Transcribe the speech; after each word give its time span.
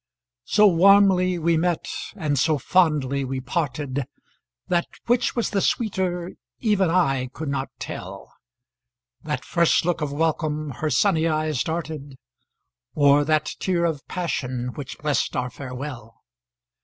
So 0.45 0.65
warmly 0.65 1.37
we 1.37 1.57
met 1.57 1.87
and 2.15 2.39
so 2.39 2.57
fondly 2.57 3.23
we 3.23 3.39
parted, 3.39 4.07
That 4.67 4.87
which 5.05 5.35
was 5.35 5.51
the 5.51 5.61
sweeter 5.61 6.31
even 6.59 6.89
I 6.89 7.27
could 7.33 7.49
not 7.49 7.69
tell, 7.77 8.33
That 9.21 9.45
first 9.45 9.85
look 9.85 10.01
of 10.01 10.11
welcome 10.11 10.71
her 10.77 10.89
sunny 10.89 11.27
eyes 11.27 11.61
darted, 11.63 12.17
Or 12.95 13.23
that 13.25 13.51
tear 13.59 13.85
of 13.85 14.03
passion, 14.07 14.69
which 14.73 14.97
blest 14.97 15.35
our 15.35 15.51
farewell. 15.51 16.23